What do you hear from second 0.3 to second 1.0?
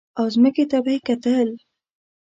ځمکې ته به یې